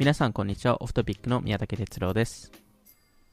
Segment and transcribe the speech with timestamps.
[0.00, 2.50] 皆さんこんにちはオフトピックの宮武哲郎です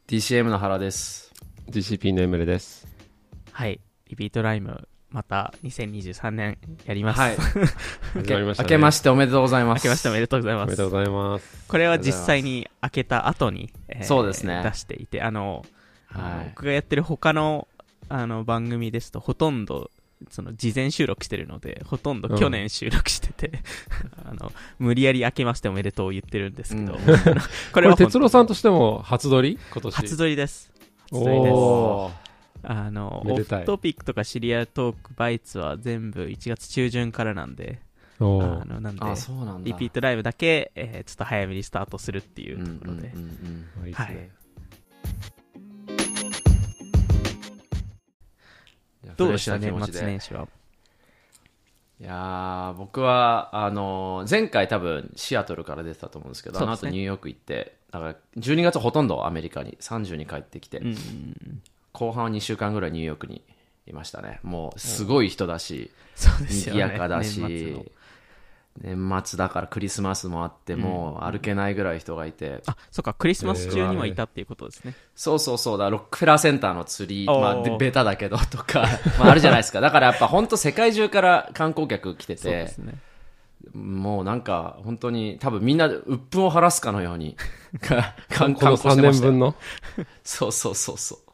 [0.09, 1.31] DCM の原です。
[1.69, 2.85] GCP のエムレです。
[3.53, 7.37] はいリピートライムまた2023年やります、はい。
[8.15, 8.67] 始まりました、ね。
[8.67, 9.79] 明けましておめでとうございます。
[9.79, 11.67] 明けましておめでとうございますおめでとうございます。
[11.69, 15.65] これは実際に開けた後に、えーそうですね出していてあの、
[16.07, 17.69] はい僕がやってる他の
[18.09, 19.89] あの番組ですとほとんど
[20.29, 23.59] その事前収録してるのでほとんど去年収録してて、
[24.25, 26.99] あの無理やり開けましておめでとうを言ってるんですけど、うん。
[27.05, 27.13] これ
[27.73, 29.59] これ、は本哲郎さんとしても初撮り？
[29.71, 29.95] 今年。
[29.95, 30.71] 初撮りです。
[31.11, 32.27] 初撮りです。
[32.63, 37.79] あのオフトピックとかシリアルトークバイツは全部1月中旬からなんで
[38.19, 38.95] あのなん
[39.63, 39.71] で。
[39.71, 43.93] リピートライブだけ、えーちょっと早めにスタートするっていうところで、うんうんうんまあいい
[49.15, 49.57] どうでした？
[49.57, 49.97] 年気持ちで。
[49.99, 50.47] 末年始は。
[51.99, 56.63] いやー僕は、あのー前回多分シアトルから出てたと思うんですけど、ね。
[56.63, 61.61] あの後ニューヨーク行って、だから12月ほとんどアメリカに、30に帰ってきて、うんうん
[61.93, 63.41] 後半は2週間ぐらいニューヨークに
[63.87, 64.39] いましたね。
[64.43, 66.81] もうすごい人だし、そうですよね。
[66.81, 67.41] 賑やかだし、
[68.81, 75.77] 年末だからクリスマスもあって、もう歩けないぐらい人がいて、あそっかクリスマス中にはいたっていうことですね、そうそうそう。
[75.77, 77.41] だ、ロックフェラーセンターのツリー、おー。
[77.41, 78.85] まあ、でベタだけどとか、
[79.19, 79.81] まあ、あるじゃないですか。
[79.81, 82.95] だからやっぱ本当世界中から観光客来ててそうです、ね。
[83.73, 87.35] もうなんか本当に多分みんな鬱憤を晴らすかのように、
[87.81, 89.31] か観この3光してましたよ。
[89.31, 89.55] 年分の？
[90.23, 91.26] そうそうそうそう。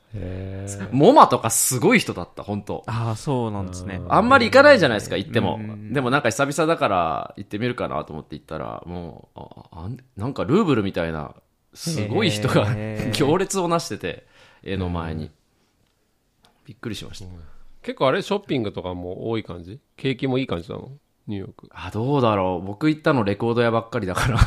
[0.91, 2.83] モマとかすごい人だった、本当。
[2.85, 4.01] ああそうなんですね。
[4.09, 5.55] あんまり行かないじゃないですか、行っても。
[5.55, 5.93] うん。
[5.93, 9.39] でもなんか久々だから行ってみるかなと思って行ったら、もう、
[9.71, 11.33] あなんかルーブルみたいな、
[11.73, 12.67] すごい人が
[13.13, 14.27] 行列をなしてて、
[14.61, 15.31] 絵の前に。
[16.65, 17.25] びっくりしました。
[17.81, 19.79] 結構あれ、ショッピングとかも多い感じ？
[19.97, 20.91] 景気もいい感じなの？
[21.27, 21.69] ニューヨーク。
[21.73, 22.65] あ、どうだろう。
[22.65, 24.39] 僕行ったのレコード屋ばっかりだから。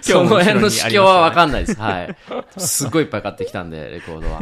[0.00, 1.80] その辺の市況はわかんないです。
[1.80, 2.16] はい。
[2.56, 4.40] すっごいいっぱい買ってきたんで、レコードは。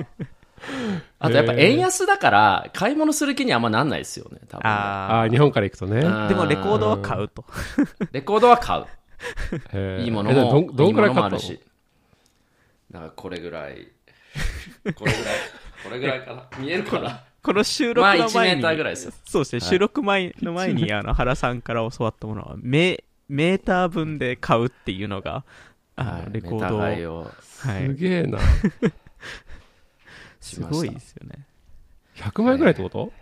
[1.18, 4.70] あとやっぱ円安だから、買い物する気にあんまなんないですよね、多分ね。
[4.70, 6.02] ああ日本から行くとね。
[6.02, 7.44] でもレコードは買うと
[8.12, 8.86] レコードは買う。
[10.02, 11.12] いいものえども、んどんくらい買ったの？
[11.12, 11.60] いいものもあるし。
[12.92, 13.88] だからこれぐらい。
[14.96, 15.34] これぐらい。
[15.84, 16.44] これぐらいかな。
[16.58, 17.20] 見えるかな？
[17.43, 19.12] この収録まあ1の前に、メーターぐらいですよ。
[19.25, 25.44] そうですね、収録前の前にあの原さんから教わったものはメメーター分で買うっていうのが
[25.97, 26.32] あい。
[26.32, 28.38] レコードを、はい、すげえな。
[30.41, 31.47] すごいですよね。
[32.16, 33.12] 100枚ぐらいってこと？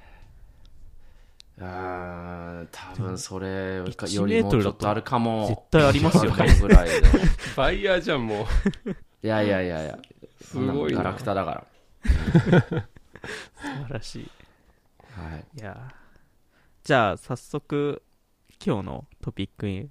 [1.58, 3.46] あー多分それ
[3.76, 5.46] よ1りもうちょっとあるかも。
[5.48, 6.58] 絶対ありますよね。
[6.60, 7.02] ぐらいで。
[7.56, 8.46] バイヤーじゃん、も
[8.86, 8.90] う。
[9.22, 9.98] いやいやいやいや。
[10.42, 10.98] すごいな。
[10.98, 11.64] ガラクタだか
[12.04, 12.86] 素
[13.86, 14.30] 晴らしい
[15.16, 15.22] ら。
[15.24, 15.44] はい。
[15.58, 15.94] いやー
[16.84, 18.02] じゃあ早速
[18.64, 19.90] 今日のトピックに、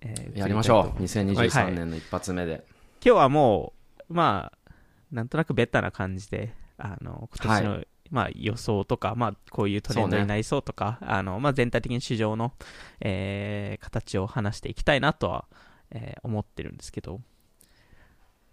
[0.00, 1.02] えーやりましょう。
[1.02, 2.64] 移りたいと2023年の一発目で。
[3.04, 3.72] 今日はも
[4.08, 4.72] うまあ
[5.10, 12.52] なんとなくベタな感じであの今年の、まあ、予想とか、まあ、こういうトレンドになりそうとかあの、まあ、全体的に市場の、
[13.00, 15.44] えー形を話していきたいなとは、
[15.90, 17.20] えー思ってるんですけど、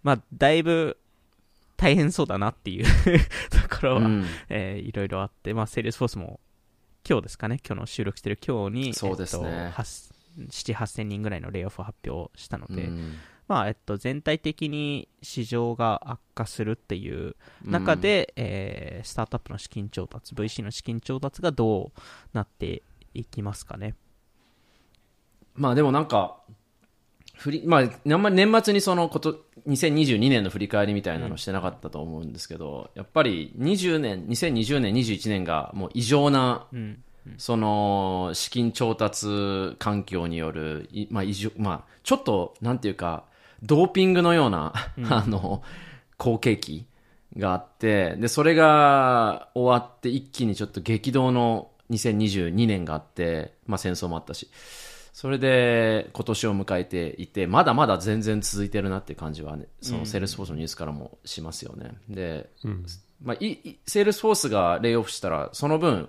[0.02, 0.98] まあ、だいぶ
[1.80, 2.84] 大変そうだなっていう
[3.48, 4.24] ところは、うん。
[4.50, 6.40] えーいろいろあって、まあ、セールスフォースも
[7.08, 9.48] 今日ですかね、今日の収録してる今日に、そうですね。
[9.48, 10.12] えっと、8
[10.48, 13.14] 7、8000人ぐらいのレイオフを発表したので、うん。
[13.48, 22.00] まあえっと、全体的に市場が悪化するっていう中で、えースタートアップの資金調達、VC の資金調達がどう
[22.34, 22.82] なって
[23.14, 23.96] いきますかね。
[25.54, 26.42] まあでもなんか、
[27.40, 37.02] 振り、まあ、あんまり年末にそのこと、2022年の振り返りみたいなのしてなかったと思うんですけど、やっぱり20年、2020年、21年がもう異常な、うん、
[37.38, 43.24] その、資金調達環境による、いまあ異常、まあ、ちょっと、なんていうか、
[43.62, 44.74] ドーピングのような、
[45.08, 45.62] あの、
[46.18, 46.84] 好景気
[47.38, 54.50] があって、で、それが終わって一気にちょっと激動の2022年があって、まあ戦争もあったし、
[55.12, 61.94] それで今年を迎えていて、まだまだ全然続いてるなっていう感じはね、そのセールスフォースのニュースからもしますよね。
[62.08, 62.50] で、
[63.22, 66.08] まあ、いいセールスフォースがレイオフしたら、その分、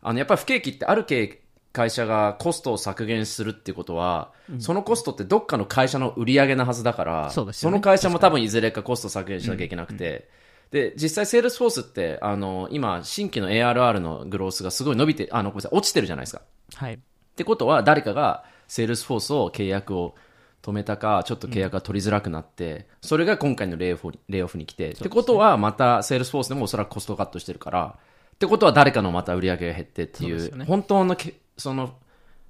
[0.00, 1.42] あのやっぱり不景気ってある系
[1.72, 10.28] 会社がコストを削減するってことは、そのコストってどっかの会社の売り上げのはずだから、そねの会社も多分いずれかコスト削減しなきゃいけなくて、
[10.70, 16.42] で、実際セールスフォースって、あの、今、新規の ARR のグロースがすごい伸びて、あの、ごめんなさい、落ちてるじゃないですか。
[16.74, 16.98] はい。
[17.38, 20.16] ってことは誰かがセールスフォースを契約を
[20.60, 27.96] 止めたかちょっと契約が取りづらくなって、それが今回のレイオフにレイオフに来て、ってことはまたセールスフォースでもおそらくコストカットしてるから
[28.34, 31.94] ってことは誰かのまた売り上げが減ってっていう本当のけその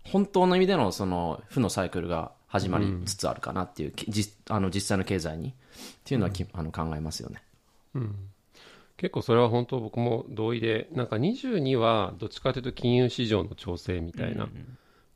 [0.04, 5.52] 本当の意味でのその負のサイクルが始まりつつあるかなっていう、き実あの実際の経済にっ
[6.04, 7.42] ていうのはき、あの考えますよね。
[8.98, 14.48] 結構それは本当僕も同意でなんか22はどっちかというと金融市場の調整みたいな、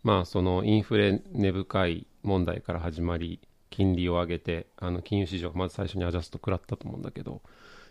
[0.03, 3.41] まあそのインフレ根深い問題から始まり
[3.71, 7.43] 金利を上げてあの金融市場がまず最初にアジャスト食らったと思うんだけど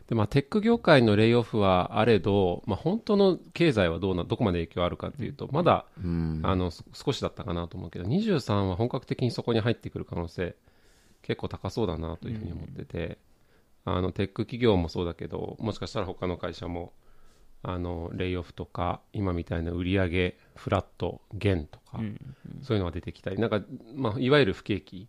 [0.08, 10.56] で、まあ、テック業界のレイオフはあれど、まあ、本当の経済はどうなどこまで影響あるかというとまだ、あのす少しだったかなと思うけど23は本格的にそこに入ってくる可能性
[11.22, 13.18] 結構高そうだなというふうに思ってて、
[13.86, 16.94] あのテック企業もそうだけどもしかしたら他の会社も
[17.64, 22.00] あのレイオフとか今みたいな売上フラット減とか、
[22.64, 23.62] そういうのが出てきたりなんか、
[23.96, 25.08] まあ、いわゆる不景気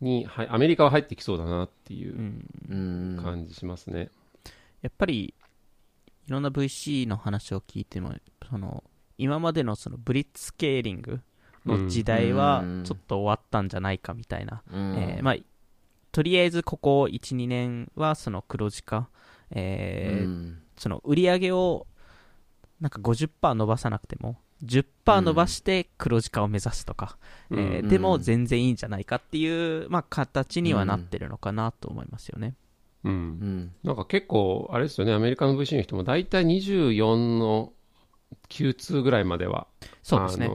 [0.00, 2.16] にはいアメリカは入ってきそうだなっていう
[2.70, 3.20] うん。
[3.22, 4.10] 感じしますね。
[4.80, 5.34] やっぱり
[6.26, 8.14] いろんな VC の話を聞いても
[8.48, 8.84] その
[9.18, 11.20] 今までのそのブリッツスケーリング
[11.66, 12.84] の時代はうん。
[12.84, 14.96] ちょっと終わったんじゃないかみたいな、うん。
[14.96, 15.36] えーまあ、
[16.18, 19.08] とりあえずここ12年はその黒字化、
[19.52, 20.58] えーうん。
[20.76, 21.86] その売り上げを
[22.80, 27.18] なんか50%伸ばさなくても10%伸ばして黒字化を目指すとか、
[27.50, 27.64] うんうん。
[27.66, 32.56] えーでも全然いいんじゃないかっていう、まあ、形にはなってるのかなと思いますよね。
[33.04, 33.12] うん。
[33.12, 33.72] うん。
[33.84, 37.72] なんか結構、あれですよね、アメリカの VC の人も大体24の
[38.48, 39.68] Q2 ぐらいまでは、
[40.02, 40.50] そうですね。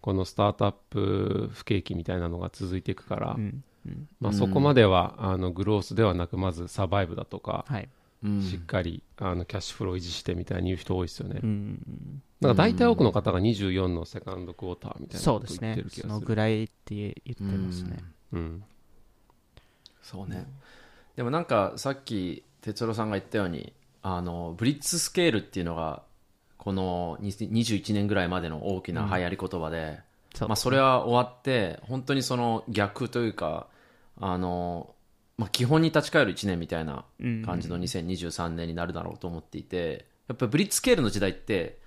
[0.00, 4.38] このスタートアップ不景気みたいなのが続いていくから、うんうんまあ、うん。
[4.38, 7.88] そこまではあのグロースではなく、まずサバイブだとか、はい。
[8.24, 8.42] うん。
[8.42, 11.40] しっかりあのキャッシュフロー維持してみたいに言う人多いですよね。
[11.42, 12.22] うん。
[12.40, 15.90] なんか大体多くの方が24のセカンドクォーターみたいなそうですこと言ってねそのる。
[15.90, 16.26] 気がする。
[16.26, 17.98] ぐらいって言ってますね。
[18.32, 18.64] うん。
[20.02, 20.46] そうね、
[21.16, 23.72] でもなんかさっき哲郎さんが言ったように
[24.02, 26.02] あのブリッツスケールっていうのが
[26.58, 29.98] この20 21年ぐらいまでの大きな流行り言葉で、
[30.32, 33.66] そうまあ、それは終わって本当にその逆というか
[34.20, 34.94] あの、
[35.38, 37.04] まあ、基本に立ち返る1年みたいな
[37.44, 41.78] 感じの2023年になるだろうと思っていてやっぱりブリッツスケールの時代って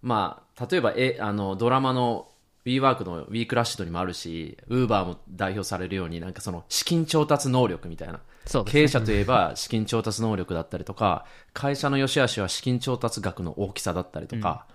[0.00, 2.28] まあ例えばえあのドラマの
[2.64, 8.20] WeWork の w e クラッシュドにもあるし Uber も代表されるようになんかその資金調達能力みたいな。
[8.46, 8.80] そうですね。
[8.80, 14.66] 経営者といえば資金調達能力だったりとか会社の良し悪しは資金調達額の大きさだったりとか,、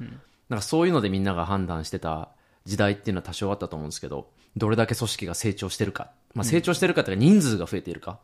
[0.49, 2.29] なんかそういうのでみんなが判断してた
[2.65, 8.19] 時代っていうのは多少あったと思うんですけどどれだけ組織が成長してるか、まあ、成長してるかというか人数が増えているか、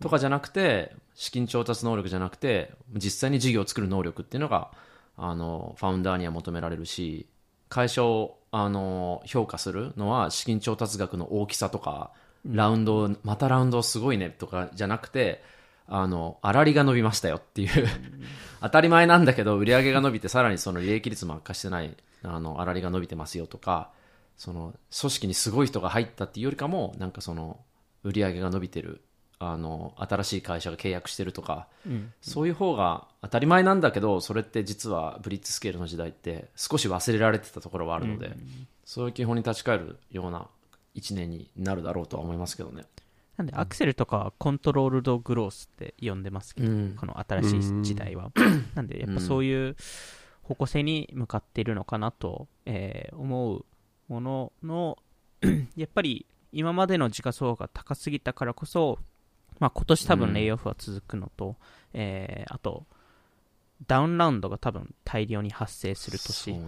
[0.00, 4.70] とかじゃなくて資金調達能力じゃなくて実際に事業を作る能力っていうのが
[5.16, 7.26] あのファウンダーには求められるし
[7.68, 12.10] 会社をあの評価するのは資金調達額の大きさとか
[12.44, 15.42] ラウンドまたラウンドすごいねとかじゃなくて
[15.86, 17.86] あの粗利が伸びましたよっていう
[18.60, 23.90] 当たり前なんだけど売り上げが伸びてさらにその利益率も悪化してないあの粗利が伸びてますよとか
[24.40, 27.60] その組織にすごい人が入ったっていうよりかもなんかその
[28.02, 29.02] 売り上げが伸びてる
[29.38, 31.68] あの新しい会社が契約してるとか、
[32.22, 38.32] そういう方が当たり前なんだけどそれって実はブリッツスケールの時代って少し忘れられてたところはあるので、
[38.86, 40.46] そういう基本に立ち返るような
[40.94, 42.84] 1年になるだろうとは思いますけどね。
[43.36, 48.30] なんでアクセルとかはコントロールドグロースって呼んでますけど、うんこの新しい時代は。
[48.74, 49.76] なんでやっぱそういう
[50.42, 53.64] 方向性に向かっているのかなと、えー思う
[54.10, 54.98] ものの
[55.76, 58.98] やっぱり今までの時価総額が高すぎたからこそ、
[59.60, 61.56] まあ、今年多分レイオフは続くのと、
[61.94, 62.84] えーあと
[63.86, 66.60] ダウンラウンドが多分大量に発生する年、ね、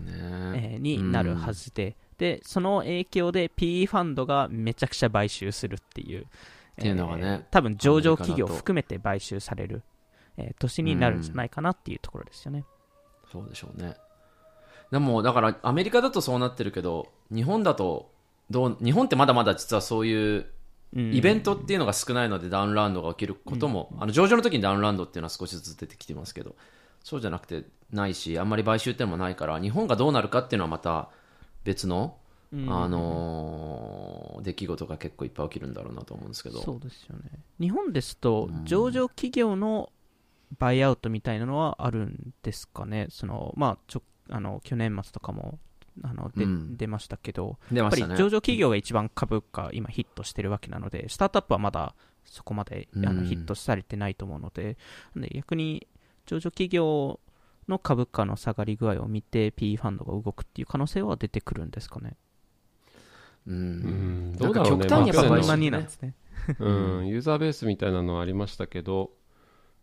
[0.73, 6.27] えーになるはずで、でその影響で PE ファンドがめちゃくちゃ買収するっていうっ
[6.77, 9.83] ていうのがねえー多分上場企業含めて買収される、
[10.39, 12.65] えー年になるんじゃないかなっていうところですよね、
[13.31, 13.95] そうでしょうね。
[14.93, 18.13] でも、だから、アメリカだとそうなってるけど、日本だと、
[18.51, 20.47] どう、日本ってまだまだ実はそういう、
[20.95, 21.15] うん。
[21.15, 26.55] イベントっていうのが少ないので、ダウンラウンドが起きることも、あの、上場の時にダウンラウンドっていうのは少しずつ出てきてますけど、
[27.03, 31.09] そうじゃなくて、ないし、あんまり買収っていうのもないから、日本がどうなるかっていうのはまた
[31.65, 32.19] 別の、
[32.69, 36.61] あのー出来事が結構いっぱい起きるんだろうなと思うんですけど。
[36.61, 37.31] そうですよね。
[37.61, 39.91] 日本ですと上場企業の
[40.59, 43.07] バイアウトみたいなのはあるんですかね。
[43.11, 45.59] そのまあちょあの去年末とかも
[46.03, 46.77] あので、うん。
[46.77, 47.81] 出ましたけどね。
[47.81, 53.17] やっぱり上場企業が一番株価今ヒットしてるわけなのでスタートアップはまだそこまであうん。
[53.17, 54.77] のヒットされてないと思うので,、
[55.17, 55.87] で逆に
[56.27, 57.21] 上場企業
[57.69, 62.17] の株価の下がり具合を見て PE ファンドが動くっていう可能性は出てくるんですかね。
[63.47, 63.53] う。
[63.53, 64.37] うん。
[64.37, 64.87] どうだろうね。
[64.87, 66.15] 極端にやっぱまあ買収そんなになんですね。
[66.59, 69.13] うん、ユーザーベースみたいなのはありましたけど、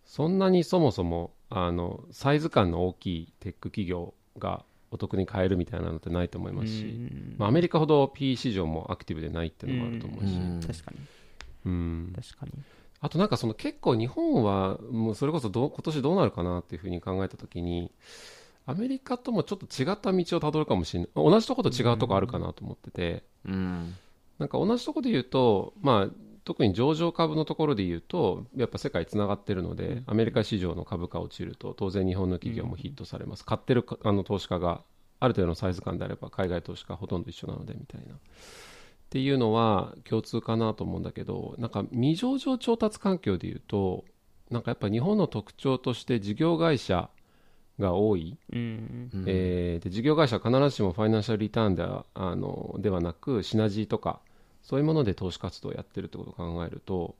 [0.04, 7.36] そんなにそもそもあのサイズ感の大きいテック企業がお得に買えるみたいなのってないと思いますし、うん。
[7.38, 10.60] まあ、アメリカほど P 市場もアクティブでないっていうのもあると思うし、うん。
[10.62, 10.98] 確かに。
[11.66, 12.14] うん。
[12.16, 12.52] 確かに。
[13.02, 17.92] あとなんかその結構日本はもうそれこそどう今年どうなるかなっていうふうに考えた時に
[18.66, 21.10] アメリカともちょっと違った道をたどるかもしれない。
[21.16, 23.96] 同じとこと違うとこあるかなと思ってて、うん。
[24.38, 34.82] なんか同じとこで言うとまあ特に上場株のところで言うとやっぱ世界つながってるので、アメリカ市場の株価落ちると当然日本の企業もヒットされます、買ってるかあの投資家が
[35.20, 38.16] ある程度のサイズ感であれば海外投資家ほとんど一緒なのでみたいな。
[38.16, 38.18] っ
[39.10, 44.06] ていうのは共通かなと思うんだけどなんか未上場調達環境で言うと
[44.52, 47.10] なんかやっぱ日本の特徴として事業会社
[47.80, 49.24] が多い、うんうん。
[49.26, 54.20] えーで事業会社は必ずしもファイナンシャルリターンではあのではなくシナジーとか
[54.70, 57.16] そういうもので投資活動をやってるってことを考えると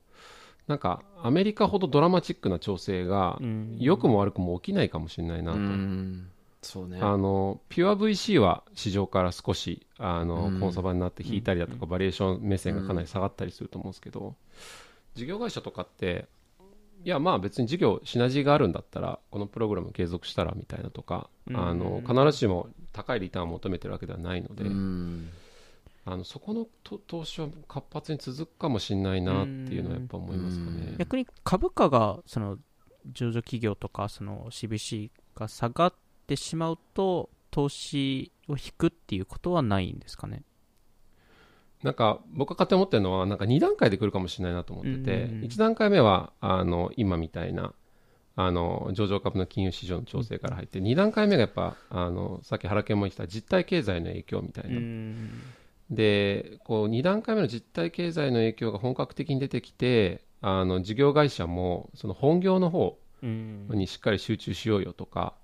[0.68, 3.76] なんかアメリカほどドラマチックな調整がうん。
[3.80, 6.30] 良くも悪くも起きないかもしれないなうと、ん。
[6.62, 7.00] そうね。
[7.00, 10.60] あのピュア VC は市場から少しあの、うん。
[10.60, 14.36] コンサバになって引いたりだとか、バリエーション目線がかなり下がったりすると思うんですけど、
[15.16, 16.28] 事業会社とかって
[17.04, 21.56] いやまあ別に事業シナジーがあるんだったらこのプログラム継続したらみたいなとか、うん。
[21.56, 25.30] あの必ずしも高いリターンを求めてるわけではないので、うん
[26.04, 30.94] あのそこのと投資は活発に続くかもしれないなっていうのはやっぱ思いますかね。
[30.98, 32.58] 逆に株価がその
[33.12, 35.94] 上場企業とかその CBC が下がっ
[36.26, 40.42] てしまうと投資を引くっていうことはないんですかね？
[41.82, 47.72] なんか僕が勝手に思ってるのはなんか2段階で来るかもしれないなと思ってて、うん1段階目はあの今みたいな
[48.36, 55.42] あの上場株の金融市場の調整から入って、2段階目がやっぱあのさっき原研も言ってた実体経済の影響みたいな、うん
[55.90, 63.68] でこう2段階目の実体経済の影響が本格的に出てきてあの事業会社もその本業の方うん。
[63.70, 65.34] にしっかり集中しようよとか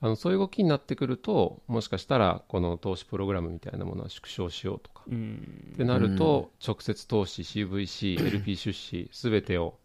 [0.00, 5.72] あのそういう動きになってくるともしかしたらこの投資プログラムみたいなものは縮小しようとかうん。
[5.74, 9.78] ってなると、直接投資 CVC、LP 出資すべてを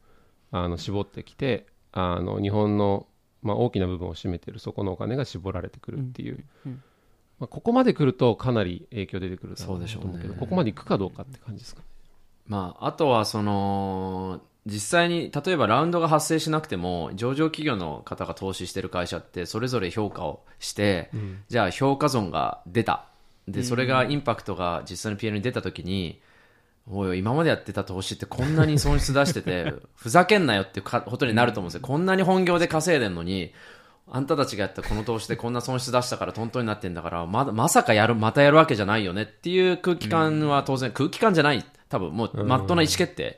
[0.52, 3.08] あの絞ってきてあの日本の、
[3.42, 6.72] まあ、大きな部分を占めているそこのお金が絞られてくるっていう、うん。
[6.72, 6.84] うん
[7.40, 10.24] まあ、ここまで来るとかなり影響出てくるそうでしょうね。
[10.40, 11.88] ここまで行くかどうかって感じですかね。
[12.48, 21.10] まあ、あとはその実際に例えばラウンドが発生しなくても上場企業の方が投資してる会社ってそれぞれ評価をして、
[21.48, 23.06] じゃあ評価損が出た。
[23.48, 26.22] でそれがインパクトが実際の PL に出た時に、
[26.90, 31.88] おい今までやってた投資ってこんなに損失出してて ふざけんなよっていうかことになると思うんですよ。
[31.88, 33.54] こんなに本業で稼いでんのに
[34.10, 41.66] あんたたちがやったこの投資でこんな損失出したからトントンになってんだからまだまさかやるまたやるわけじゃないよねっていう空気感は当然、空気感じゃない。
[41.90, 43.38] 多分もうまっとうな意思決定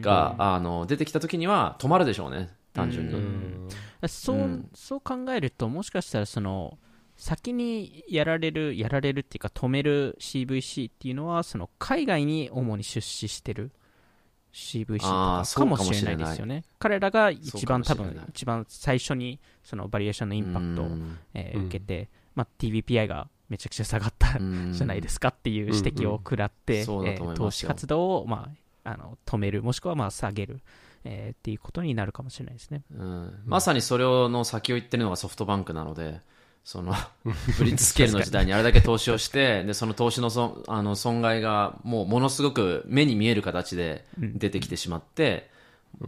[0.00, 3.68] が、あの出てきた時には止まるでしょうね単純に、
[4.08, 4.68] そう、うん。
[4.74, 6.78] そう考えるともしかしたらその
[7.16, 13.72] 先にやられるやられるっていうか止める CVC っていうのはその海外に主に出資してる
[14.52, 16.64] CVC とかかもしれないですよね。
[16.78, 21.18] 彼らが一番多分一番最初にそのバリエーションのインパクトを、うん。
[21.34, 21.66] えーうん。
[21.66, 24.72] 受けて、まあ、TVPI がめちゃくちゃ下がったうん。
[24.74, 27.46] じゃないですかっていう指摘を食らって、そうだえと思いますよ。
[27.46, 28.50] ー投資活動を、ま
[28.84, 30.60] あ、あの止めるもしくはまあ下げる、
[31.04, 32.82] えーっていうことになるかもしれないですね。
[32.92, 33.42] うん。
[33.46, 36.20] まさにそれをの先を言ってるのがソフトバンクなので、
[36.64, 36.94] その
[37.58, 45.50] ブリッツスケールの時代にあれだけ投資をして、 でその投資の損あの損害がもうものすごく目に見える形で出てきてしまって、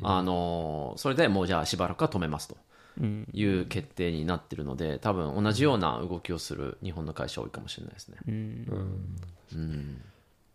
[0.02, 2.56] あのそれでもうじゃあしばらくは止めますと。
[3.00, 8.18] うんいう決定になってるので、多分同じような動きをする日本の会社多いかもしれないですね。
[8.28, 8.66] うん。
[9.54, 10.02] うん。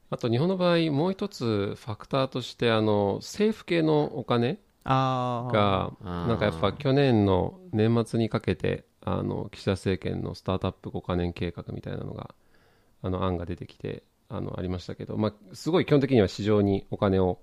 [0.10, 12.36] あと日本の場合もう一つファクターとしてあの政府系のお金がなんかやっぱ去年の年末にかけてあの岸田政権のスタートアップ5カ年計画みたいなのが
[13.02, 17.40] あの案が出てきてあのありましたけど、まあ、すごい基本的には市場にお金を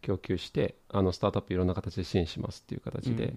[0.00, 3.34] 供給してあのスタートアップいろんな形で支援しますっていう形で、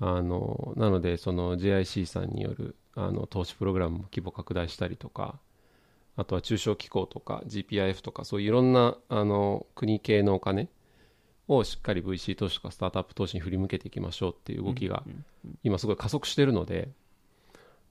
[0.00, 5.38] あのなのでその JIC さんによるあの投資プログラムも規模拡大したりとか
[6.16, 10.68] あとは中小機構とか GPIF とかそういういろんなあの国系のお金
[11.48, 15.02] をしっかり VC 投資とかスタートアップ投資に振り向けていきましょうっていう動きが
[15.62, 16.88] 今すごい加速しているので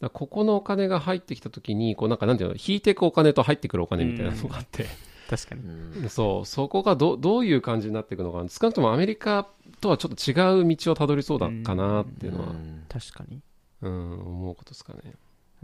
[0.03, 4.86] だここのお金が入ってきた時にこうなんかなんていうの引いていくお金と入ってくるお金みたいなのがあって、
[5.29, 6.10] 確かに。
[6.10, 9.48] そうそこがどどういう感じになっていくのか少なくともアメリカ
[9.81, 13.41] とはちょっと違う道をたどりそうだかなっていうのは、うん確かに。
[13.81, 15.13] うん、思うことですかね。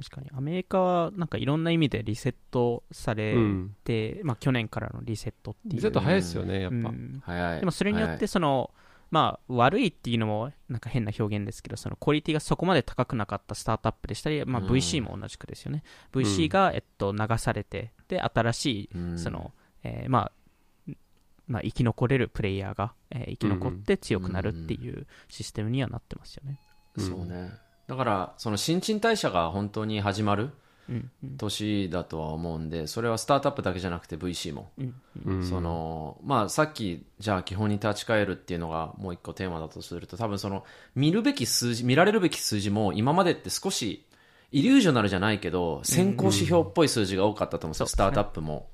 [0.02, 0.30] 確かに。
[0.34, 5.76] アメリカはなんかいろんな意味でリセットされうん、て、まあ去年からのリセットっていう。
[5.76, 6.78] リセット早いですよね、やっぱ。
[6.78, 7.60] うん早い。
[7.60, 8.72] でもそれによってその、
[9.12, 15.84] まあ、悪いっていうのもなんか変な表現ですけど、そのクオリティがそこまで高くなかったスタートアップでしたり、まあ、VC も同じくですよね。
[16.14, 19.52] VC が、えっと、流されて、で、新しい、その、
[19.84, 20.32] えー、ま
[20.88, 20.94] あ、
[21.48, 26.60] まあ、生き残れるプレイヤーが、えー、生き残って強くなるっていうシステムにはなってますよね。
[26.98, 27.52] そうね。
[27.90, 30.52] だから、その新陳代謝が本当に始まる
[31.38, 34.70] 年だとは思うんで、それはスタートアップだけじゃなくて VC も。
[35.50, 44.06] その、まあさっき、じゃあ基本に立ち返るっていうのがもう一個テーマだとすると、多分その、見るべき数字、見られるべき数字も今までって少し、
[44.52, 47.88] イリュージョナルじゃないけど、先行指標っぽい数字が多かったと思うんですよ。
[47.88, 48.70] スタートアップも、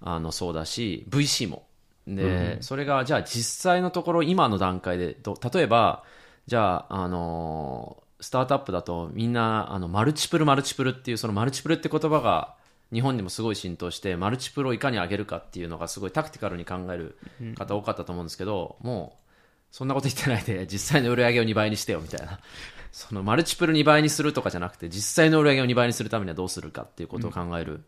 [0.00, 1.68] あの、そうだし、VC も。
[2.08, 6.02] で、それが、じゃあ実際のところ、今の段階でど、例えば、
[6.48, 12.54] じゃあ、あのスタートアップだとみんなあのマルチプルマルチプルっていうそのマルチプルって言葉が
[12.92, 17.16] 日本にもすごい浸透してマルチプルをいかに上げるかっていうのがすごいタクティカルに考える
[17.56, 19.30] 方多かったと思うんですけど、もう
[19.70, 22.40] そんなこと言ってないで実際の売り上げを2倍にしてよみたいな。
[22.92, 27.84] そのマルチプル2倍にするとかじゃなくて実際の売り上げを2倍にするためにはどうするかっていうことを考える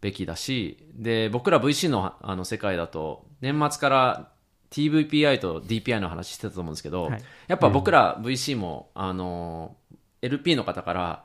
[0.00, 4.30] べきだし、で僕ら VC のあの世界だと年末から
[4.70, 9.76] TVPI と DPI の話してたと思うんですけど、はい、やっぱ僕ら VC も、あの
[10.20, 11.24] LP の方から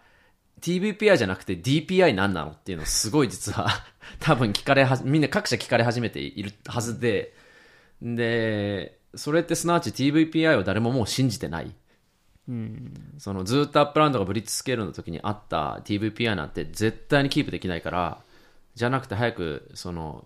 [0.61, 3.67] TVPI じゃなくて DPI 何なのっていうのすごい実は
[4.19, 7.33] 多分聞かれはみんな各社聞かれ始めているはずで
[8.01, 11.73] でそれってすなわち TVPI を誰ももう信じてない、
[12.47, 18.21] うん、そのずっとアップラウンドが blitzscale の時にあった TVPI なんて絶対にキープできないから
[18.75, 20.25] じゃなくて早くその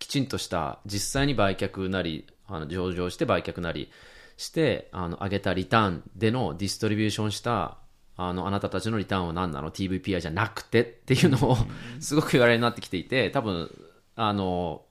[0.00, 3.88] きちんとした実際に売却なりあの上場して売却なり
[4.36, 7.76] してあの上げたリターンでのディストリビューションした
[8.16, 11.56] あのあなたたちのリターンは何なの？TVPI じゃなくてっていうのを
[12.00, 13.70] すごく言われるようになってきていて多分
[14.16, 14.82] あの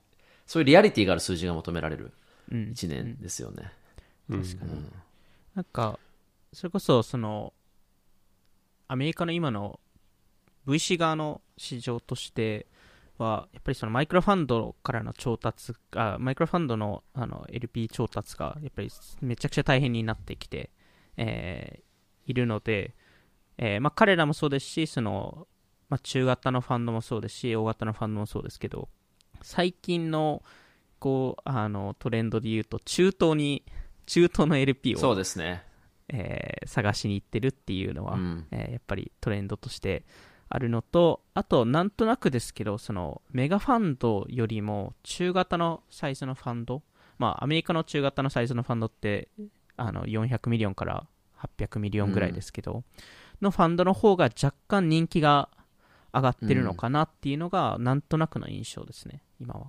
[0.47, 2.11] そういうリアリティがある数字が求められる
[2.51, 3.71] 1年ですよね、
[4.29, 4.91] うん、確かに、うん、
[5.55, 5.99] なんか
[6.53, 7.53] それこそその
[8.87, 9.79] アメリカの今の
[10.67, 12.65] VC 側の市場として
[13.19, 18.89] は、やっぱりそのマイクロファンドからの調達、あマイクロファンドのあの LP 調達が、やっぱり
[19.21, 20.71] めちゃくちゃ大変になってきて、
[21.17, 22.95] えー、いるので、
[23.57, 25.47] えー、まあ、彼らもそうですし、その、
[25.89, 28.87] まあ、中型のファンドもそうですし、大型のファンドもそうですけど、
[29.41, 30.43] 最近の、
[30.99, 33.65] こう、あの、トレンドで言うと、中東に、
[34.05, 35.63] 中東の LP を、そうですね。
[36.07, 40.03] えー、探しに行ってるっていうのは、うん、えー、やっぱりトレンドとして
[40.49, 46.81] あるのと、あと、なんとなくですけど、その、メガファンドよりも、中型のサイズのファンド、
[47.19, 49.29] まあ、アメリカの中型のサイズのファンドって、
[49.77, 51.05] あの、400 million から
[51.37, 52.83] 800 million ぐらいですけど、うん、
[53.41, 55.49] のファンドの方が若干人気が
[56.11, 59.67] 上がってるのかなっていうのが、なんとなくの印象ですね、今は。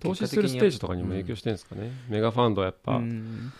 [0.00, 3.00] 投資するステージとかにも影響してるんですかね、うん、メガファンドはやっぱ、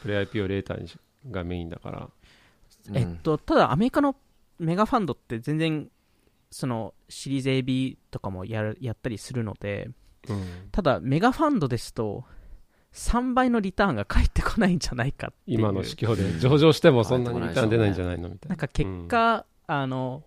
[0.03, 0.99] プレイ IPO レーター
[1.31, 2.09] がメインだから。
[2.93, 4.17] えっと、ただアメリカの
[4.59, 5.89] メガファンドって全然
[6.51, 9.91] そのシリーズ AB とかもややったりするので、
[10.29, 12.25] うん、ただメガファンドですと
[12.93, 18.51] 3倍のリターンが返ってこないんじゃないかって今の市況で上場してもそんなにリターン出ないんじゃないのみたいな。
[18.51, 20.23] なんか結果、うん、あの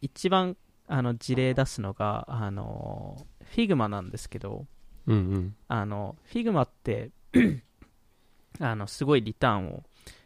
[0.00, 0.56] 一番
[0.88, 4.66] あの事例出すのがあのフィグマなんですけど、
[5.06, 7.10] うんうん、あのフィグマって
[8.60, 9.82] あのすごいリターンを、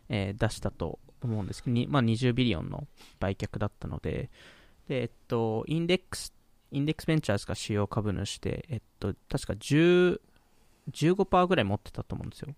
[0.09, 2.87] えー、出したと思うんですけど、まあ、20 billion の
[3.19, 4.31] 売却だったので、
[4.89, 6.33] で、えっと、インデックス、
[6.73, 10.21] インデックスベンチャーズが主要株主で、えっと、確か10、
[10.91, 12.55] 15%ぐらい持ってたと思うんですよ。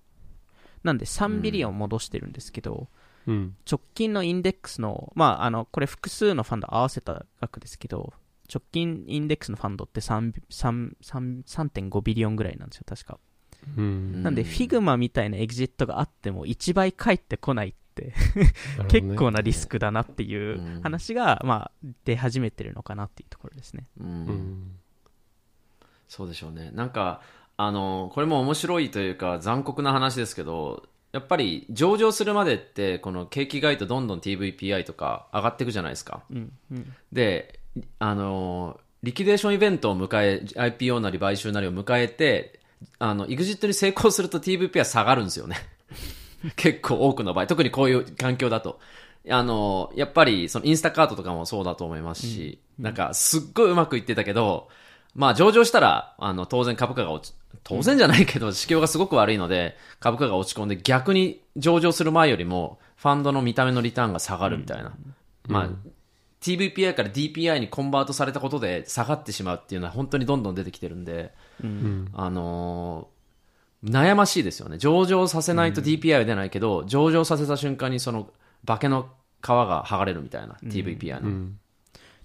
[0.82, 2.88] なんで3 billion 戻してるんですけど、
[3.26, 8.12] うん、直近のインデックスの、まあ、あの、これ複数のファンド合わせた額ですけど、
[8.52, 13.18] 直近インデックスのファンドって3.5 billion ぐらいなんですよ、確か。
[13.76, 17.76] うん、なんで、フィグマみたいなエグジットがあっても1倍返ってこないって
[18.88, 23.84] 結構なリスクだなっていう話が、まあ、出始めてるのかなっていうところですね。
[24.00, 24.76] うん、
[26.08, 26.70] そうでしょうね。
[26.72, 27.22] なんか、
[27.56, 36.22] あの、これも面白いというか残酷な話ですけど、やっぱり上場するまでってこの景気ガイドどんどん TVPI とか上がっていくじゃないですか。
[36.30, 37.60] うんうん、で、
[37.98, 42.60] あの、リキデーションイベントを迎え、IPO なり買収なりを迎えて、
[42.98, 45.56] あの、EXIT に成功すると TVP は下がるんですよね。
[46.56, 48.80] 結構多くの場合、特にこういう環境だと。
[49.30, 54.68] あの、やっぱり、そのインスタカートとかもそうだと思いますし、うん、なんか、すっごいうまくいってたけど、
[55.14, 64.92] まあ、上場したら、あの、当然株価が落ち、当然じゃないけど、市況がすごく悪いので、株価が落ち込んで、逆に上場する前よりも、ファンドの見た目のリターンが下がるみたいな。
[65.48, 65.68] うん、まあ、
[66.40, 73.21] TVPI から DPI にコンバートされたことで下がってしまうっていうのは本当にどんどん出てきてるんで、うん、あのー
[73.84, 74.78] 悩ましいですよね。
[74.78, 78.28] 上場させないと DPI は出ないけど、上場させた瞬間にその
[78.66, 79.08] 化けの
[79.42, 81.28] 皮が剥がれるみたいな、TVPI の。
[81.28, 81.58] うん。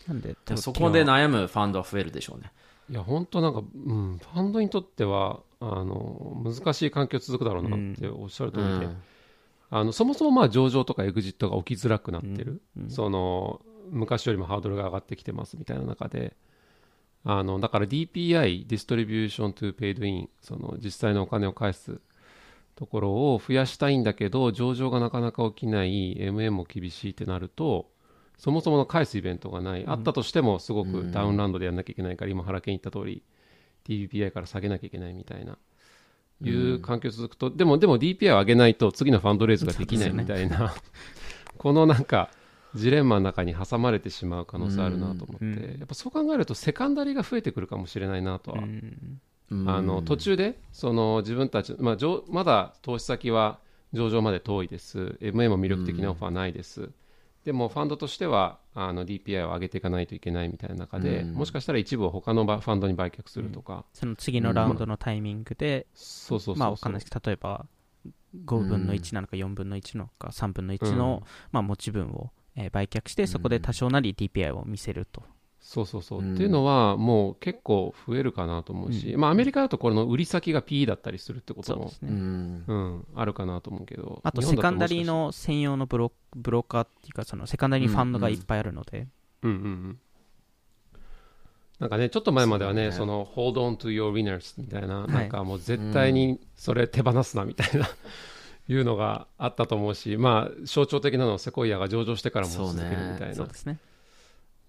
[0.08, 2.52] なんで、そこで悩むファンドは増えるでしょうね。
[2.89, 8.98] いや本当なんか、うん、ファンドにとってはあの難しい環境続くだろうなっておっしゃる通りで、うん。
[9.70, 16.38] あのそもそもまあ上場とかエグジットが起きづらくなってる、その昔よりもハードルが上がってきてますみたいな中で
[17.29, 21.99] あのだから DPI distribution to paid-in その実際のお金を返す
[22.75, 27.89] ところを増やしたいんだけど上場がなかなか起きない MM も厳しいってなると
[28.37, 33.23] そもそもの返すイベントがない、あったとしてもすごくダウンランドでやんなきゃいけないから、今原健言った通り
[33.87, 35.57] DPI から下げなきゃいけないみたいな
[36.43, 40.75] いう環境続くと、でもでも DPI を上げないと次のファンドレイズができないみたいな、
[41.57, 42.29] このなんか
[42.77, 49.19] ジレンマの中に挟まれてしまう可能性あるなと思って、うんやっぱそう考えるとセカンダリーが増えてくるかもしれないなとは、うん。
[49.51, 49.69] うん。
[49.69, 53.59] あの途中でその自分たち、まあ、上まだ投資先は
[53.93, 56.89] 上場まで遠いです、MA も魅力的なオファーないです、
[57.45, 61.33] でもファンドとしてはあの DPI を上げていかないといけないみたいな中で、うん。
[61.33, 66.59] もしかしたら一部を他のバファンドに売却するとか、その次のラウンドのタイミングで、そうそうそうそう。
[66.59, 67.65] まあわかんないですけど、例えば
[68.45, 75.24] 5分の1なのか4分の1なのか3分の1の、まあ持ち分を、えー売却して、そこで多少なり DPI を見せると。
[75.60, 76.34] そうそうそう、うん。
[76.34, 81.91] っていうのはもう結構増えるかなと思うし、まあ、アメリカだとこれの売り先が PE だったりするってこともね。
[82.04, 82.63] うん。
[82.67, 89.08] うん、あるかなと思うけどあと、セカンダリーの専用のブロブローカーっていうか、そのセカンダリーファンドがいっぱいあるので、
[89.43, 90.00] うんうんうん。
[91.80, 95.12] なんかね、ちょっと前まではね、そそうの Hold on to your winners みたいな、い。
[95.12, 97.88] なんかもう絶対にそれ手放すなみたいな、
[98.67, 103.80] いうのがあったと思うし、まあ、象徴的なのはセコイアが上場してからも続けるみたいなね。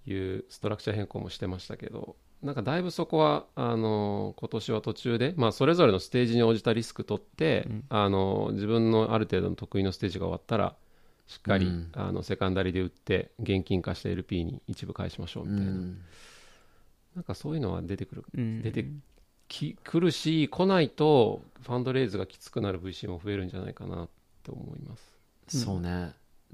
[0.06, 7.84] いうストラクチャー変更もしてましたけど、なんかだいぶそこは、あの今年は途中で、まあ、それぞれのステージに応じたリスク取って、うん。
[7.88, 10.74] あの自分のある程度の得意のステージが終わったら、
[11.26, 11.90] しっかり、うん。
[11.94, 15.72] あのセカンダリで売って、現金化して LP に一部返しましょうみたいな。
[15.72, 15.98] うん。
[17.16, 18.62] なんかそういうのは出てくる、うん。
[18.62, 18.86] 出て
[19.48, 24.08] きくるし、来ないとファンドレイズがきつくなる VC も増えるんじゃないかなっ
[24.42, 25.18] て思います。
[25.48, 26.12] そうね。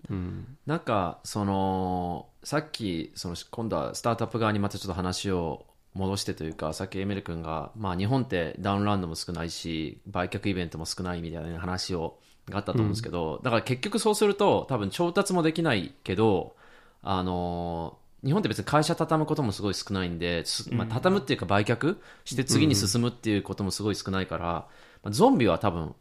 [0.09, 0.57] うん。
[0.66, 16.57] なんか、その、さっき、その、今度はスタートアップ側にまたちょっと話を戻してというか、さっきエメル君が、まあ日本ってダウンラウンドも少ないし、売却イベントも少ないみたいな話を、があったと思うんですけど、だから結局そうすると、多分調達もできないけど、
[17.02, 24.68] あの日本って別に会社畳むこともすごい少ないんで、すまあ、畳むっていうか売却して次に進むっていうこともすごい少ないから、ま
[25.04, 25.94] あゾンビは多分、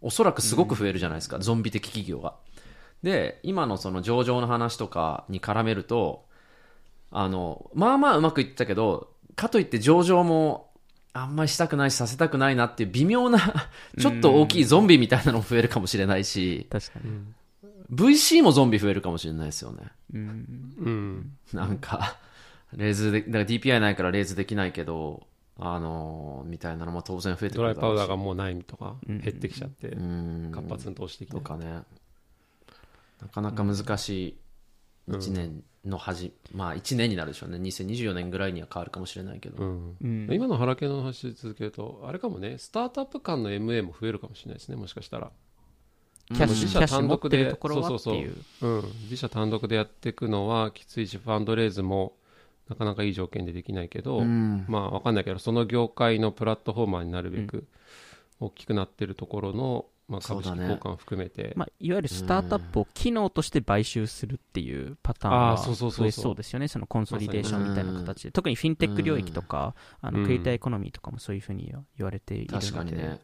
[0.00, 2.34] おそらくすごく増えるじゃないですか、ゾンビ的企業が。
[3.02, 6.24] で、今のその上場の話とかに絡めると、
[7.10, 10.70] あの、まあまあうまくいったけど、かといって上場も
[11.12, 13.38] あんまりしたくないしさせたくないなっていう微妙な、
[13.98, 17.10] ちょっと大きいゾンビみたいなのも増えるかもしれないし、確かに。
[17.92, 19.82] VC もゾンビ増えるかもしれないですよね。
[20.12, 20.74] うん。
[20.78, 21.36] うん。
[21.52, 22.18] なんか、
[22.72, 25.26] レーズで、だから DPI ないからレーズできないけど、
[25.58, 31.42] あのみたいなのも当然増えてくドライパウダーがもうないとか、うん減ってきちゃって、うん活発に投資できない。
[31.42, 31.82] とかね
[33.20, 34.36] なかなか難しい
[35.08, 45.30] 1年の始、まあ1年になるでしょうね2024年ぐらいには変わるかもしれないけど、うんうん今の原系の話続けると、あれかもね、スタートアップ間の MA も増えるかもしれないですね、もしかしたら。
[46.28, 48.14] キャッシュ、自社キャッシュ持っ単独でてるところはってそうそう。
[48.16, 48.36] いう。
[48.62, 52.16] うん、自社単独でやっていくのはきついし、ファンドレイズも
[52.68, 54.64] なかなかいい条件でできないけど、うん。
[54.68, 57.66] まあわかんないけど、その業界のプラットフォーマーになるべく
[58.40, 66.04] 大きくなってるところの、まあ、株式交換含めて、まあ、いわゆるスタートアップを機能として買収するっていうパターンはあーそうそうそうそう。
[66.04, 73.20] 増えそうですよね、そのコンソリデーションみたいな形で、特にフィンテック領域とか、あのうんクリエイターエコノミーとかもそういうふうに言われているので、確かにね、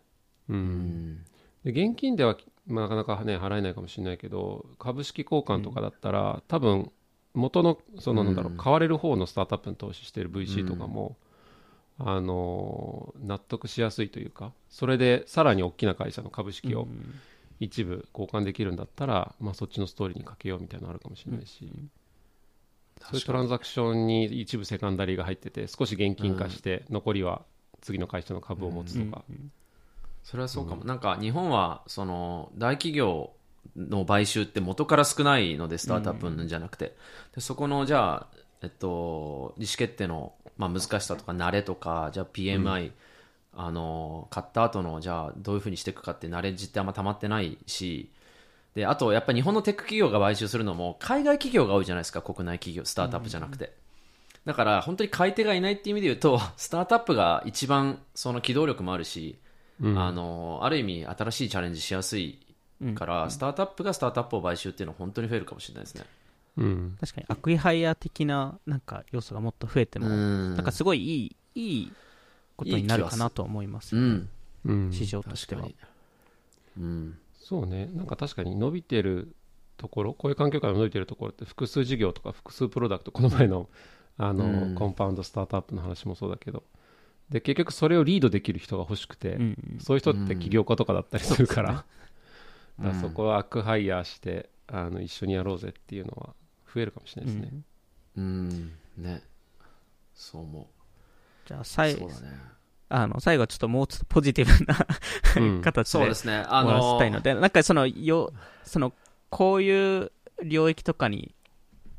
[0.48, 1.24] う、うんん。
[1.64, 2.36] で現金では、
[2.66, 6.90] まあ、なかなか、ね、払えないかもしれないけど、株式交換とかだったら、多分
[7.35, 8.59] 元のそのなんだろう、うん。
[8.59, 11.16] 買われる方のスタートアップに投資している VC とかも、
[11.98, 17.14] あの納得しやすいというか、それでさらに大きな会社の株式をうん
[17.62, 21.70] 一部交換できるんだったら、まあ、そっちのストーリーにかけようみたいなのあるかもしれないし、
[23.01, 27.42] そういうトランザクションに一部セカンダリーが入ってて、少し現金化して、残りは
[27.81, 29.25] 次の会社の株を持つとか。
[30.22, 33.32] それはそうかも、なんか日本はその大企業
[33.76, 36.96] の買収って元から少ないのでスタートアップじゃなくて、
[37.35, 42.92] でそこのじゃあ、えっと、意思決定の、まあ、難しさとか慣れとかじゃあ PMI、
[43.54, 48.11] あの買った後のじゃあどういうふうにしていくかってナレッジってあんま溜まってないし
[48.74, 53.74] であとやっぱり日本のテック企業が買収するのも海外企業が多いじゃないですか国内企業スタートアップじゃなくて、
[54.46, 59.38] だから本当に買い手がいないっていう意味で言うとスタートアップが一番その機動力もあるし
[59.82, 59.98] うん。
[59.98, 62.38] あのある意味新しいチャレンジしやすい
[62.94, 66.04] から、スタートアップがスタートアップを買収っていうのは本当に増えるかもしれないですね。
[66.56, 66.96] うん。
[67.00, 70.54] 確かにアクイハイヤー的ななんか要素がもっと増えても、うん。
[70.54, 71.92] なんかすごいいいいい
[72.56, 74.28] ことになるかなと思いますよね、うん。
[74.64, 74.92] うん。
[74.92, 75.66] 市場としては。
[76.78, 77.18] うん。
[77.38, 77.90] そうね。
[77.92, 79.34] なんか確かに伸びてる
[79.76, 83.68] ところこういう環境下で伸びてるところって複数事業とか複数プロダクトこの前の
[84.18, 84.74] あの、うん。
[84.74, 86.62] コンパウンドスタートアップの話もそうだけど
[87.32, 89.44] で結局それをリードできる人が欲しくて、うんう
[89.76, 89.80] ん。
[89.80, 91.84] そういう人って起業家とかだったりするから,、
[92.78, 96.34] う んだからそこはアクハイヤーしてあの一緒にやろうぜっていうのは
[96.72, 97.62] 増えるかもしれないですね、
[98.16, 98.72] うん。
[98.98, 99.22] ね。
[100.14, 100.68] そう思
[101.46, 102.38] じゃあう最後そうだね。
[102.90, 104.76] あの最後はちょっともうちょっとポジティブな
[105.40, 105.62] うん。
[105.62, 106.44] 形でそうですね。
[106.46, 108.32] あ終わらのせたいので、なんかそのよ
[108.64, 108.92] その
[109.30, 110.12] こういう
[110.44, 111.34] 領域とかに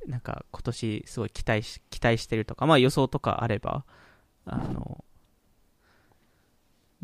[0.08, 3.86] なんか今年すごい期待し期待してるとか、まあ予想とかあれば、
[4.46, 5.04] あの、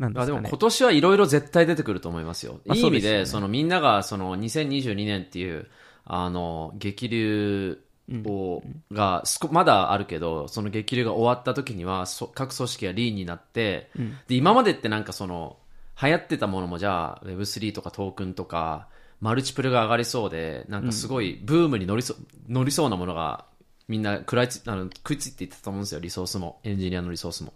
[0.00, 0.32] なんでかね。
[0.32, 2.60] あですも今年はいろいろ絶対出てくると思いますよ。
[2.64, 5.68] まあいい意味で、そのみんながその2022年っていう、
[6.04, 7.78] あの、激流
[8.24, 15.58] を、がすこ、まだあるけど、その激流が終わった時には、そ各組織がリーンになって、うんで、今までってなんかその、
[16.02, 18.88] 流行ってたものもじゃあ Web3 とかトークンとか、
[19.20, 22.14] マルチプルが上がりそうで、なんかすごいブームに乗りそ
[22.48, 23.44] 乗りそうなものが、
[23.86, 27.52] みんな食らいつあの食いついていったと思うんですよ、リソースも、エンジニアのリソースも。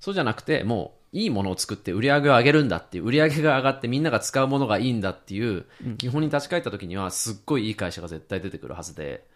[0.00, 5.66] そうじゃなくて、もういいものを作って売り上げを上げるんだっていう、売り上げが上がってみんなが使うものがいいんだっていう、
[5.98, 9.26] 基本に立ち返った時には、すっごいいい会社が絶対出てくるはずで、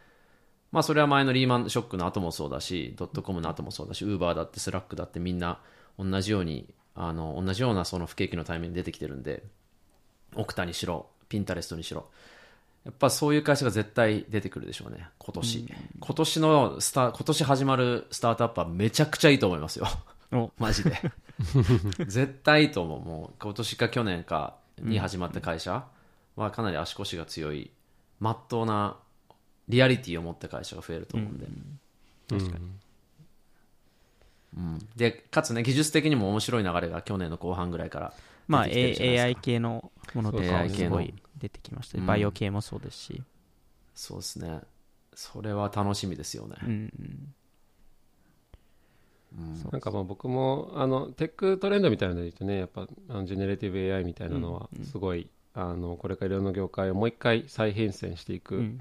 [0.73, 5.61] まあそれは前のリーマンショックの後もそうだし、ドットコムの後もそうだし、ウーバーだってスラックだってみんな
[5.99, 9.45] 同じように、あの、同じようなその不景気のタイミングで出てきてるんで、
[10.35, 12.07] オクタにしろ、ピンタレストにしろ。
[12.85, 15.67] やっぱそういう会社が絶対出てくるでしょうね、今年。
[15.99, 19.87] 今年のスタ、今年始まるスタートアップはめちゃくちゃいいと思いますよ。
[20.33, 20.93] お マジで。
[22.07, 23.01] 絶対いいと思う。
[23.01, 25.87] もう今年か去年かに始まった会社
[26.37, 27.71] はかなり足腰が強い、
[28.21, 28.97] まっとうな
[29.69, 31.47] リアリティを持った会社が増えると思うんで。
[32.29, 32.71] 確かに。
[34.57, 38.15] うんで、かつね、技術的にも面白い流れが去年の後半ぐらいから
[38.49, 43.23] まあ、AI 系のものとかすごい出てきました、うんバイオ系もそうですし。
[43.95, 44.61] そうですね。
[45.15, 46.57] それは楽しみですよね。
[46.63, 47.35] うん
[49.71, 58.81] なんかまあ僕もあのテックトレンドみたいなので言うとねやっぱあのジェネレティブ AI みたいなのはすごい、あのこれからいろんな業界をもう一回再編成していく、うん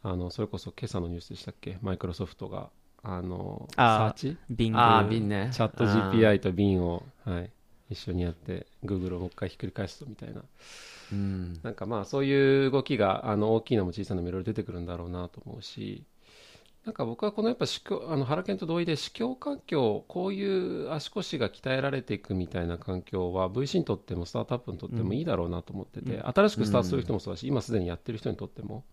[0.00, 1.76] あのそれこそ今朝のニュースでしたっけ？
[1.82, 2.70] マイクロソフトが
[3.02, 4.36] あのあーサーチ？
[4.48, 5.50] ビングああ、瓶ね。
[5.52, 7.50] チャット GPI と Bing を、はい、
[7.90, 10.42] 一緒にやって Google をもう一回ひっくり返すとみたいな。
[11.12, 11.58] うん。
[11.64, 16.04] なんかまあそういう動きがあの大きいのも小さいのもいろいろ出てくるんだろうなと思うし
[16.84, 28.84] なんか僕はこのやっぱ市況あの原研と同意で市況環境こういう足腰が鍛えられていくみたいな環境は VC にとってもスタートアップにとってもいいだろうなと思ってて、新しくスタートする人もそうだし、今すでにやってる人にとっても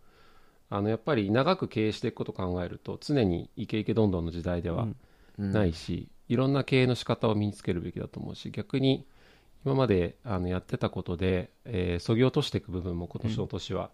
[0.70, 4.96] あのやっぱり長く経営していくことを考えると常にイケイケどんどんの時代ではうん。
[5.38, 9.06] ないし、いろんな経営の仕方を身につけるべきだと思うし逆に
[9.66, 13.90] 今まであのやってたことで、えー、そぎ落としていく部分も今年の年は、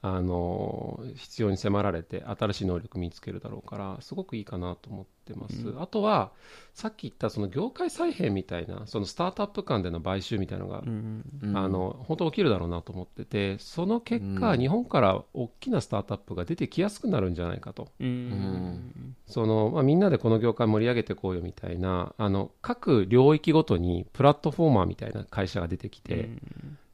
[0.00, 6.32] あのー必要に迫られて新しい能力身につけるだろうからすごくいいかなと思ってます、あとは
[6.74, 14.58] さっき言ったその業界再編みたいなそのスタートアップ間での買収みたいなのが、うんうんあの本当起きるだろうなと思っててその結果、うん。
[14.58, 17.88] 日本から大きなスタートアップが出てきやすくなるんじゃないかと。
[18.00, 26.30] うんうんそのまあ、みんなでこの業界盛り上げていこうよみたいなあの各領域ごとにプラットフォーマーみたいな会社が出てきて、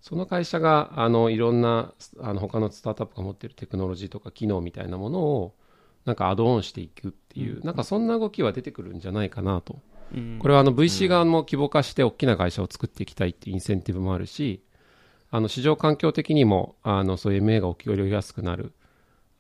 [0.05, 5.55] その会社があのいろんなあの他のスタートアップが持っているテクノロジーとか機能みたいなものを
[6.05, 9.79] なんかアドオンしていくっていう、なんかそんな動きは出てくるんじゃないかなと、
[10.15, 10.39] うん。
[10.39, 14.63] これはあの VC 側も規模化して大きな会社を作っていきたいっていうインセンティブもあるし
[15.31, 18.75] あの市場環境的にもあのそういう MA が起きやすくなる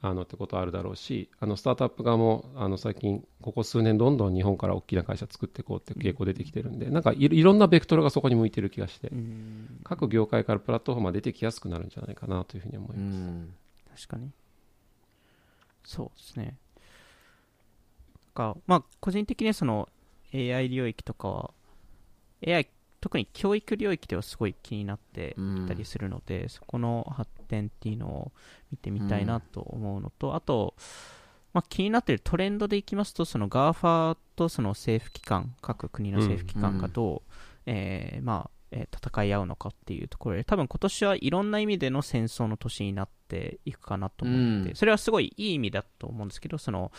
[0.06, 13.18] あのってことはあるだろうしあのスタートアップ側もあの最近ここ数年どんどん日本から大きな会社作っていこうっていう傾向出てきてるんでなんかいいろんなベクトルがそこに向いてる気がしてうん各業界からプラットフォーマー出てきやすくなるんじゃないかなというふうに思いうます。
[13.18, 13.54] ん。
[13.96, 14.30] 確かに
[15.84, 16.58] そうですね
[18.34, 19.88] かまあ個人的にはその
[20.34, 21.50] AI 領域とかは
[22.46, 22.68] AI
[23.04, 28.32] 特に教育領域ではすごい気になっていたりするので、そこの発展っていうのを
[28.70, 30.74] 見てみたいなと思うのと、あと、
[31.52, 37.32] まあ、気になっているトレンドでいきますとその GAFA とその政府機関各国の政府機関がどう、
[37.66, 44.74] えーまあえー戦い合うのかっていうところで多分今年はいろんな意味での戦争の年になっていくかなと思って、うん。
[44.74, 46.90] それはすごいいい意味だと思うんですけどその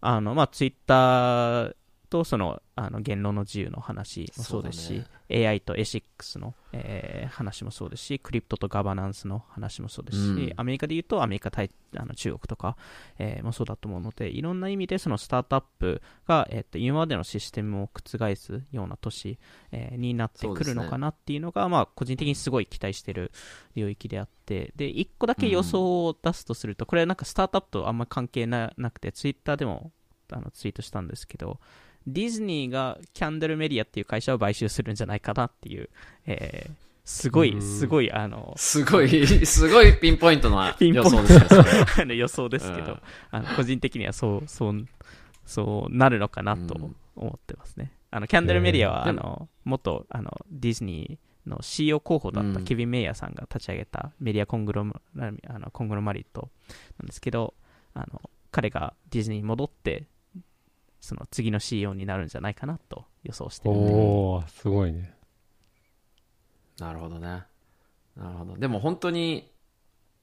[0.00, 1.76] あの、まあ、ツイッター
[2.14, 10.52] と、その、あの、言論の自由の話もそうですし、AI とエシックスの、えー、話もそうですし、クリプトとガバナンスの話もそうですし、うん。
[10.56, 12.76] アメリカで言うとアメリカ対あの中国とか、
[13.18, 19.40] えーもそうだと思うので、いろんな意味でそのスタートアップが、えっと今までのシステムを覆すような都市、
[19.72, 23.32] えーになってくるのかなっていうのが、まあ、個人的にすごい期待してる
[23.74, 29.90] 領域であって、で、一個だけ予想を出すとすると、これはなんかスタートアップとあんま関係ななくて、ツイッターでも
[30.30, 31.58] あのツイートしたんですけど、
[32.06, 35.88] ディズニーがキャンドルメディアっていう会社を買収するんじゃないかなっていう、
[36.26, 37.62] えーすごい、うん。
[37.62, 41.62] すごい、あの、すごい、すごいピンポイントな 予想ですね、それ
[42.02, 43.00] あの 予想ですけど、うん。
[43.30, 44.86] あの個人的にはそう、そう、
[45.44, 46.96] そうなるのかなとうん。
[47.16, 47.92] 思ってますね。
[48.10, 49.10] あの、キャンドルメディアは、えー。
[49.10, 52.64] あの、元、あの、ディズニーの CEO 候補だったうん。
[52.64, 56.48] ケビン・メイヤーさんが立ち上げたメディアコングロマあのコングロマリット
[56.98, 57.52] なんですけど、
[57.92, 60.06] あの、彼がディズニーに戻って、
[61.04, 65.14] その次の CEO になるんじゃないかなと予想してるんでおー、すごいね。
[66.78, 67.42] なるほどね。
[68.16, 68.56] なるほど。
[68.56, 69.52] でも本当に、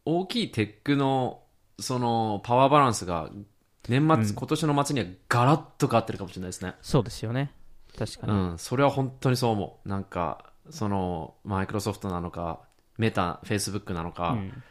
[0.06, 1.44] 大きいテックの、
[1.80, 3.30] その、パワーバランスが、
[3.88, 6.74] 年末、うん今年の末にはガラッと変わってるかもしれないですね。
[6.82, 7.52] そうですよね。
[7.98, 8.34] 確かに。
[8.34, 9.88] うん、それは本当にそう思う。
[9.88, 12.60] なんか、その、マイクロソフトなのか、
[12.98, 14.63] メタ、フェイスブックなのか、うん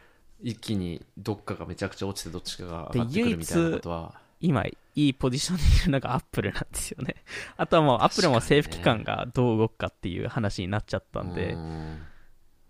[0.43, 7.15] 一気にどっかがめちゃくちゃ落ちてどっちかがで上がってくるみたいなことは、今、いいポジションにいるのがアップルなんですよね。
[7.57, 12.01] あとはもう、アップルも政府機関がどう動くかっていう話になっちゃったんでう、ん。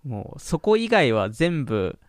[0.03, 1.99] もう、そこ以外は全部、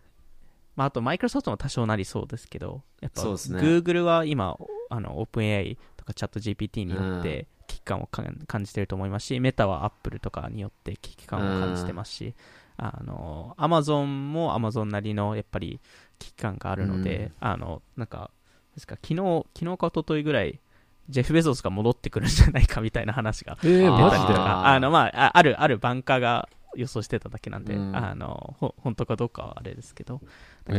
[0.77, 4.57] まあ、あと、マイクロソフトも多少なりそうですけど、やっぱ、Google は今、
[4.91, 12.35] あの、OpenAI とかチャット GPT によって危機感をか感じてると思いますし、メタは Apple とかによって危機感を感じてますし、
[12.77, 15.81] あの、Amazon も Amazon なりの、やっぱり、
[16.19, 18.31] 危機感があるので、あの、なんか、
[18.75, 20.61] ですか、昨日、昨日か一昨日ぐらい、
[21.09, 27.97] ジェフ・ベゾスが戻ってくるんじゃないかみたいな話が出たりとか、あの、まあ、あある、あるバンカーが予想してただけなんで、うん。
[27.97, 30.21] あの、ほ本当かどうかはあれですけど、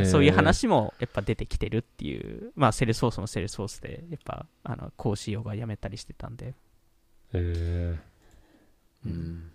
[0.06, 6.54] そういう話もやっぱ出てきてるっていう、まあ、セールスフォースもセールスフォースで、やっぱ、あの、講師用が辞めたりしてたんで、
[7.32, 7.98] え
[9.06, 9.50] うん。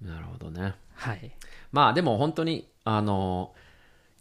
[0.00, 0.74] なるほどね。
[0.94, 1.32] はい。
[1.70, 3.54] まあでも本当に、あの、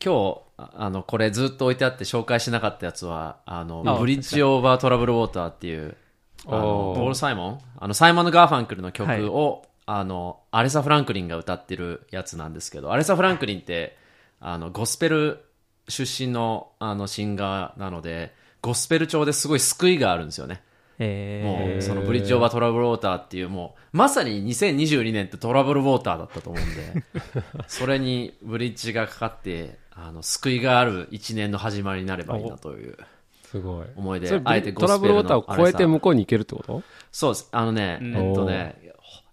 [0.04, 5.98] 今日、ああの、これずっと置いてあって紹介しなかったやつは、あの、あブリッジオーバートラブルウォーターっていう、
[6.46, 7.10] あのポー。
[7.10, 13.98] ル・サイモンあの、サイモン・ガーファンクルの曲を、あの、アレサ・フランクリンが歌ってるやつなんですけど、アレサ・フランクリンって、
[14.40, 15.44] あの、ゴスペル
[15.88, 20.62] 出身の、あの、シンガーなので、ゴスペル調ですごい救いがあるんですよね。
[21.00, 27.04] えもう、ー、そのブリッジオーバートラブルウォーターっていう、もう、まさに2022年ってトラブルウォーターだったと思うんで、
[27.68, 33.86] それにブリッジがかかって、あの、救いがある一年の始まりになればいいなというー、すごい。
[33.96, 36.84] 思いでそれ、あえてゴトラブルウォーターを超えても向こうに行けるってこと？
[37.12, 37.50] そうです。
[37.52, 38.82] あのね、うんえっとね、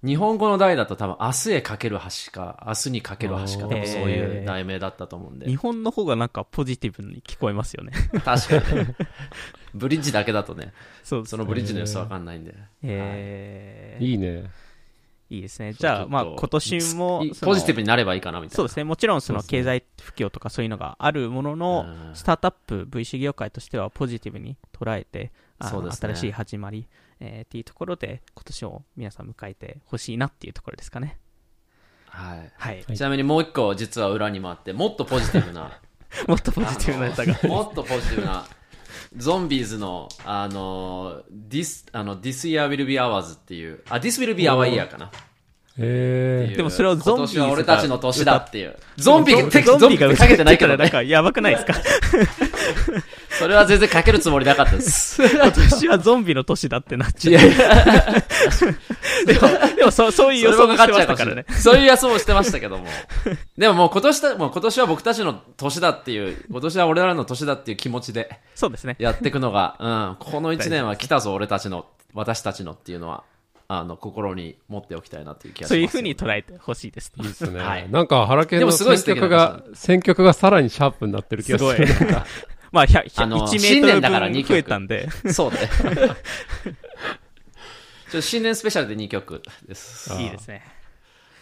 [0.04, 5.56] 日本語の題だと多分、明日へかける橋か、明日にかける橋かそういう題名だったと思うんで日。
[5.56, 7.92] 本の方がなんかポジティブに聞こえますよね。
[8.24, 8.94] 確かにね。
[9.74, 10.72] ブリッジだけだとね、
[11.04, 12.54] そうそのブリッジの良さわかんないんで。
[12.82, 14.50] えーいいね。
[15.30, 15.74] いいですね。
[15.74, 18.56] じゃあ、まあ、今年もポジティブになればいいかなみたいな。
[18.56, 18.84] そうですね。
[18.84, 26.88] もちろん、その経済不況とかそういうのがあるものの、うんスタートアップ VC 業界としてはポジティブに捉えて、ね新しい始まり、
[27.20, 31.18] えーっていうところで、今年を皆さん迎えてほしいなっていうところですかね。
[32.06, 32.38] はい。
[32.56, 32.84] はい。
[32.86, 35.80] はいちなみにもう一個実は裏にもあって、もっとポジティブな、
[36.26, 37.38] もっとポジティブなネタが。
[37.48, 38.46] もっとポジティブな、
[39.16, 45.10] ゾンビーズの、あの、This, あの This Year Will Be Ours っていう、あ、This Will Be Our Year かな。
[45.80, 48.76] えでもそれをゾンビーズが今年は俺たちの年だっていう。
[48.96, 49.48] ゾンビが、
[49.78, 50.76] ゾンビがかけてないけどね。
[50.78, 51.74] なんかやばくないですか？
[53.38, 55.22] それは全然かけるつもりなかったです。
[55.24, 57.44] 今年はゾンビの年だってなっちゃう。
[57.44, 58.24] いやいや、
[59.26, 61.60] でも、でもそそういう予想もしてかっちゃうかもしれないましたからね。。
[61.60, 62.86] そういう予想をしてましたけども。
[63.56, 68.96] でももう今年だ、もう今年は僕たちの年だっていう、今年は俺らの年だっていう気持ちでそうですね。
[68.98, 73.22] やっていくのが、うん、この一年は来たぞ、俺たちの、私たちのっていうのは、
[73.70, 77.12] あの、心に持っておきたいなっていう気がします、そういうふうに捉えてほしいです。
[77.18, 77.60] いいですね。
[77.60, 81.86] はいなんか、原研のでもすごい素選曲が、選曲がさらにシャープになってる気がする。
[81.86, 82.06] す
[82.72, 85.68] まあ、100あの1メ新ートル年だから2分曲増えたんで、そうだね。
[88.10, 90.12] ちょ新年スペシャルで2曲です。
[90.12, 90.64] あいいですね。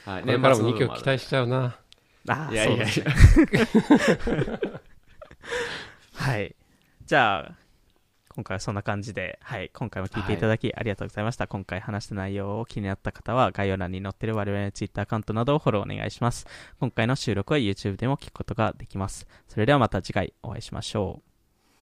[0.04, 1.78] はい、これからも2年末の分曲期待しちゃうな。
[2.28, 2.88] ああ、いやいやいや。
[6.14, 6.54] はい。
[7.04, 7.52] じゃあ、
[8.36, 11.46] 今回はそんな感じで、はい、今回も聞いていただきありがとうございました。
[11.46, 16.46] 今回話した内容を気になった方は、概要欄に載っている我々の Twitter アカウントなどをフォローお願いします。
[16.78, 19.26] 今回の収録は YouTube でも聞くことができます。
[19.48, 21.35] それではまた次回お会いしましょう。